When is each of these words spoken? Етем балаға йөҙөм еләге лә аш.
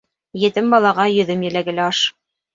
Етем 0.43 0.71
балаға 0.75 1.05
йөҙөм 1.17 1.45
еләге 1.51 1.77
лә 1.79 1.87
аш. 1.93 2.03